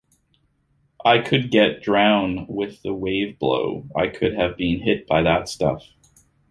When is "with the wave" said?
2.47-3.37